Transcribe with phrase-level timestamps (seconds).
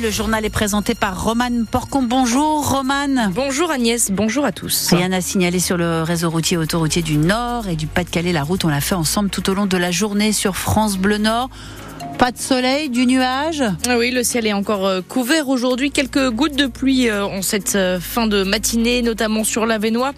[0.00, 2.02] le journal est présenté par Romane Porcon.
[2.02, 3.30] Bonjour Romane.
[3.34, 4.92] Bonjour Agnès, bonjour à tous.
[4.92, 8.32] Rien à signaler sur le réseau routier autoroutier du Nord et du Pas-de-Calais.
[8.32, 11.18] La route, on l'a fait ensemble tout au long de la journée sur France Bleu
[11.18, 11.50] Nord.
[12.20, 15.90] Pas de soleil, du nuage ah Oui, le ciel est encore euh, couvert aujourd'hui.
[15.90, 20.12] Quelques gouttes de pluie euh, en cette euh, fin de matinée, notamment sur l'Avenois.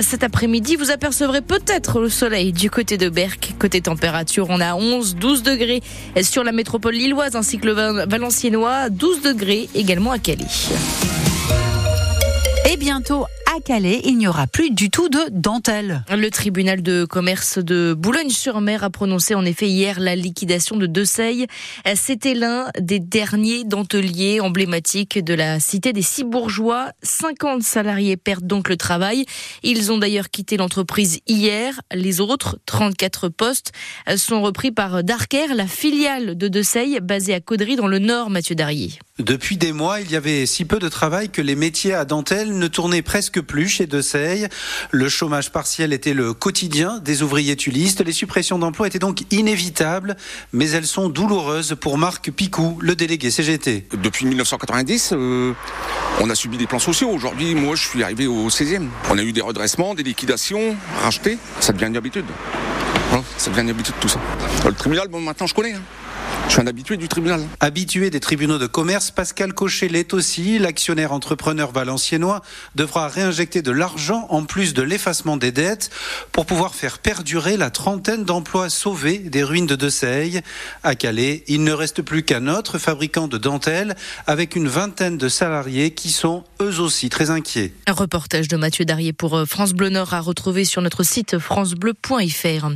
[0.00, 3.54] Cet après-midi, vous apercevrez peut-être le soleil du côté de Berck.
[3.60, 5.80] Côté température, on a 11, 12 degrés
[6.22, 10.46] sur la métropole lilloise ainsi que le valenciennois, 12 degrés également à Calais.
[12.68, 16.04] Et bientôt à Calais, il n'y aura plus du tout de dentelle.
[16.10, 21.46] Le tribunal de commerce de Boulogne-sur-Mer a prononcé en effet hier la liquidation de Deux-Seilles.
[21.94, 26.90] C'était l'un des derniers denteliers emblématiques de la cité des six bourgeois.
[27.02, 29.24] 50 salariés perdent donc le travail.
[29.62, 31.80] Ils ont d'ailleurs quitté l'entreprise hier.
[31.92, 33.70] Les autres, 34 postes,
[34.16, 38.56] sont repris par Darker, la filiale de Deux-Seilles, basée à Caudry dans le nord, Mathieu
[38.56, 38.98] Darrier.
[39.20, 42.58] Depuis des mois, il y avait si peu de travail que les métiers à dentelle
[42.58, 44.48] ne tournaient presque plus chez Deseille.
[44.90, 48.00] Le chômage partiel était le quotidien des ouvriers tulistes.
[48.00, 50.16] Les suppressions d'emplois étaient donc inévitables,
[50.52, 53.86] mais elles sont douloureuses pour Marc Picou, le délégué CGT.
[54.02, 55.52] Depuis 1990, euh,
[56.20, 57.10] on a subi des plans sociaux.
[57.10, 58.88] Aujourd'hui, moi, je suis arrivé au 16e.
[59.10, 61.38] On a eu des redressements, des liquidations, rachetés.
[61.60, 62.26] Ça devient une habitude.
[63.38, 64.18] ça devient une habitude tout ça.
[64.66, 65.74] Le tribunal, bon, maintenant, je connais.
[65.74, 65.82] Hein.
[66.46, 67.42] Je suis un habitué du tribunal.
[67.60, 70.58] Habitué des tribunaux de commerce, Pascal Cochet l'est aussi.
[70.58, 72.42] L'actionnaire entrepreneur valenciennois
[72.74, 75.90] devra réinjecter de l'argent en plus de l'effacement des dettes
[76.32, 80.42] pour pouvoir faire perdurer la trentaine d'emplois sauvés des ruines de Deseille.
[80.82, 85.28] À Calais, il ne reste plus qu'un autre fabricant de dentelles avec une vingtaine de
[85.28, 87.72] salariés qui sont eux aussi très inquiets.
[87.86, 91.38] Un reportage de Mathieu Darrier pour euh, France Bleu Nord à retrouver sur notre site
[91.38, 92.66] francebleu.fr.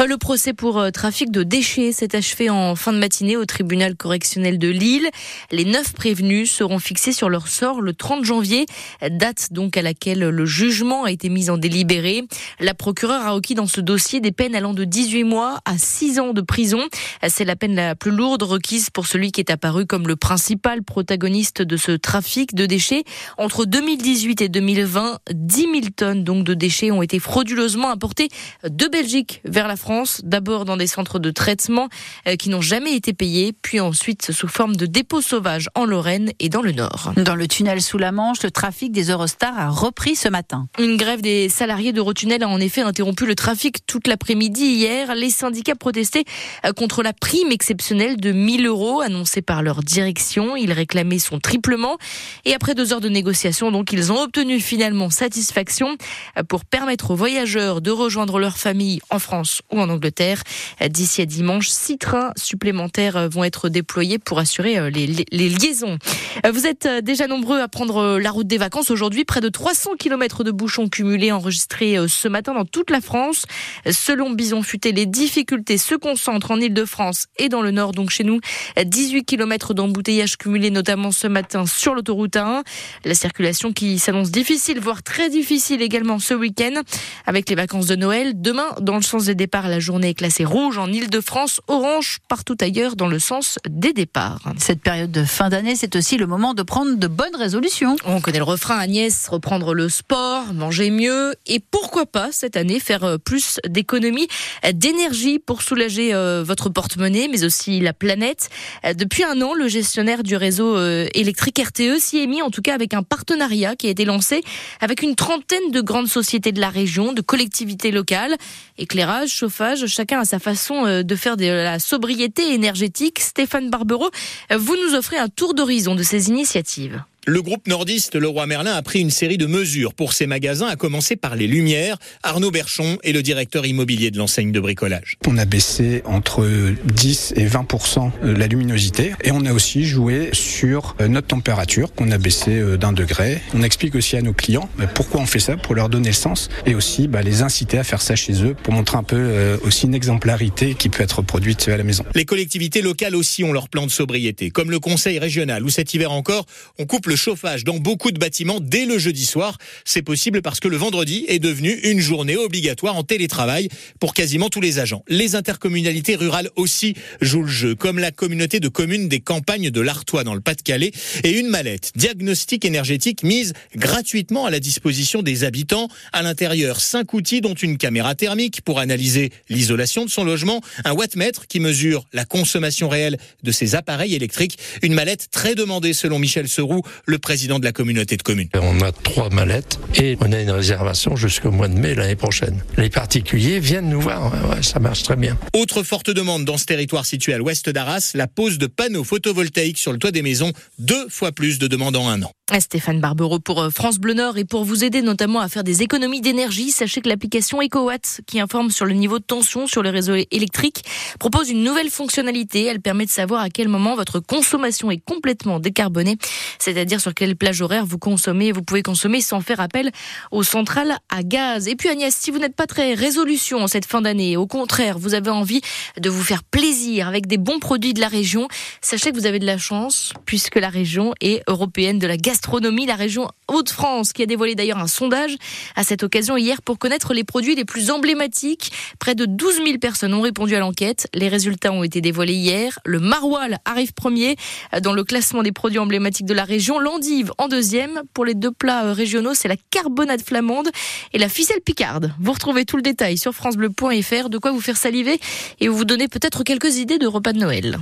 [0.00, 3.44] Euh, le procès pour euh, trafic de déchets s'est achevé en fin de matinée au
[3.46, 5.08] tribunal correctionnel de Lille.
[5.52, 8.66] Les neuf prévenus seront fixés sur leur sort le 30 janvier,
[9.08, 12.24] date donc à laquelle le jugement a été mis en délibéré.
[12.58, 16.18] La procureure a requis dans ce dossier des peines allant de 18 mois à 6
[16.18, 16.80] ans de prison.
[17.28, 20.82] C'est la peine la plus lourde requise pour celui qui est apparu comme le principal
[20.82, 23.04] protagoniste de ce trafic de déchets.
[23.38, 28.28] Entre 2018 et 2020, 10 000 tonnes donc de déchets ont été frauduleusement importés
[28.68, 31.90] de Belgique vers la France France, d'abord dans des centres de traitement
[32.26, 36.30] euh, qui n'ont jamais été payés, puis ensuite sous forme de dépôts sauvages en Lorraine
[36.38, 37.12] et dans le Nord.
[37.16, 40.68] Dans le tunnel sous la Manche, le trafic des Eurostars a repris ce matin.
[40.78, 45.14] Une grève des salariés d'Eurotunnel a en effet interrompu le trafic toute l'après-midi hier.
[45.14, 46.24] Les syndicats protestaient
[46.64, 50.56] euh, contre la prime exceptionnelle de 1000 euros annoncée par leur direction.
[50.56, 51.98] Ils réclamaient son triplement.
[52.44, 55.96] Et après deux heures de négociation, donc, ils ont obtenu finalement satisfaction
[56.38, 60.42] euh, pour permettre aux voyageurs de rejoindre leur famille en France ou en Angleterre.
[60.88, 65.98] D'ici à dimanche, six trains supplémentaires vont être déployés pour assurer euh, les, liaisons.
[66.44, 69.24] Euh, vous êtes euh, déjà nombreux à prendre la route des vacances aujourd'hui.
[69.24, 73.46] Près de 300 km de bouchons cumulés enregistrés ce matin dans toute la France.
[73.90, 78.24] Selon Bison Futé, les difficultés se concentrent en Ile-de-France et dans le Nord, donc chez
[78.24, 78.40] nous.
[78.82, 82.62] 18 km d'embouteillage cumulé, notamment ce matin sur l'autoroute 1.
[83.04, 86.82] La circulation qui s'annonce difficile, voire très difficile également ce week-end
[87.26, 88.40] avec les vacances de Noël.
[88.40, 92.56] Demain, dans le sens des départs, la journée est classée rouge en Ile-de-France, orange partout
[92.60, 94.40] ailleurs dans le sens des départs.
[94.58, 97.96] Cette période de fin d'année, c'est aussi le moment de prendre de bonnes résolutions.
[98.04, 102.80] On connaît le refrain Agnès, reprendre le sport, manger mieux et pourquoi pas cette année
[102.80, 104.28] faire euh, plus d'économies
[104.72, 108.50] d'énergie pour soulager euh, votre porte-monnaie mais aussi la planète.
[108.84, 110.78] Euh, depuis un an, le gestionnaire du réseau
[111.14, 114.42] électrique RTE s'y est mis en tout cas avec un partenariat qui a été lancé
[114.80, 118.36] avec une trentaine de grandes sociétés de la région, de collectivités locales,
[118.76, 122.73] éclairage, chauffage chacun a sa façon euh, de faire de la sobriété énergétique.
[123.18, 124.10] Stéphane Barbero,
[124.50, 127.02] vous nous offrez un tour d'horizon de ces initiatives.
[127.26, 130.76] Le groupe nordiste Leroy Merlin a pris une série de mesures pour ses magasins, à
[130.76, 131.96] commencer par les lumières.
[132.22, 135.16] Arnaud Berchon est le directeur immobilier de l'enseigne de bricolage.
[135.26, 136.46] On a baissé entre
[136.84, 142.10] 10 et 20% la luminosité et on a aussi joué sur euh, notre température qu'on
[142.10, 143.40] a baissé euh, d'un degré.
[143.54, 146.14] On explique aussi à nos clients bah, pourquoi on fait ça pour leur donner le
[146.14, 149.16] sens et aussi bah, les inciter à faire ça chez eux pour montrer un peu
[149.16, 152.04] euh, aussi une exemplarité qui peut être produite à la maison.
[152.14, 155.94] Les collectivités locales aussi ont leur plan de sobriété, comme le conseil régional où cet
[155.94, 156.44] hiver encore
[156.78, 159.56] on coupe le le chauffage dans beaucoup de bâtiments dès le jeudi soir.
[159.84, 163.68] C'est possible parce que le vendredi est devenu une journée obligatoire en télétravail
[164.00, 165.04] pour quasiment tous les agents.
[165.06, 169.80] Les intercommunalités rurales aussi jouent le jeu, comme la communauté de communes des campagnes de
[169.80, 170.90] l'Artois dans le Pas-de-Calais
[171.22, 175.86] et une mallette diagnostic énergétique mise gratuitement à la disposition des habitants.
[176.12, 180.94] À l'intérieur, cinq outils dont une caméra thermique pour analyser l'isolation de son logement, un
[180.94, 186.18] wattmètre qui mesure la consommation réelle de ses appareils électriques, une mallette très demandée selon
[186.18, 188.48] Michel Seroux, le président de la communauté de communes.
[188.54, 192.62] On a trois mallettes et on a une réservation jusqu'au mois de mai l'année prochaine.
[192.76, 195.38] Les particuliers viennent nous voir, ça marche très bien.
[195.54, 199.78] Autre forte demande dans ce territoire situé à l'ouest d'Arras, la pose de panneaux photovoltaïques
[199.78, 202.32] sur le toit des maisons, deux fois plus de demandes en un an.
[202.60, 205.82] Stéphane Barbero pour euh, France Bleu Nord et pour vous aider notamment à faire des
[205.82, 209.90] économies d'énergie, sachez que l'application EcoWatt qui informe sur le niveau de tension sur le
[209.90, 210.84] réseau électrique
[211.18, 212.64] propose une nouvelle fonctionnalité.
[212.64, 216.16] Elle permet de savoir à quel moment votre consommation est complètement décarbonée,
[216.58, 218.52] c'est-à-dire sur quelle plage horaire vous consommez.
[218.52, 219.90] Vous pouvez consommer sans faire appel
[220.30, 221.68] aux centrales à gaz.
[221.68, 224.98] Et puis Agnès, si vous n'êtes pas très résolution en cette fin d'année, au contraire,
[224.98, 225.60] vous avez envie
[225.98, 228.48] de vous faire plaisir avec des bons produits de la région,
[228.80, 232.86] sachez que vous avez de la chance puisque la région est européenne de la gastronomie
[232.86, 235.36] la région Hauts-de-France, qui a dévoilé d'ailleurs un sondage
[235.76, 238.72] à cette occasion hier pour connaître les produits les plus emblématiques.
[238.98, 241.08] Près de 12 000 personnes ont répondu à l'enquête.
[241.12, 242.78] Les résultats ont été dévoilés hier.
[242.86, 244.36] Le maroilles arrive premier
[244.80, 246.78] dans le classement des produits emblématiques de la région.
[246.84, 248.02] L'endive en deuxième.
[248.12, 250.68] Pour les deux plats régionaux, c'est la carbonade flamande
[251.14, 252.12] et la ficelle picarde.
[252.20, 255.18] Vous retrouvez tout le détail sur francebleu.fr, de quoi vous faire saliver
[255.60, 257.78] et vous donner peut-être quelques idées de repas de Noël.